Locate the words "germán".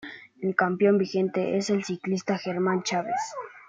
2.39-2.81